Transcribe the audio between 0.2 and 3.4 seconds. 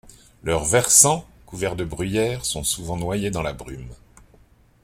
Leurs versants, couverts de bruyère, sont souvent noyés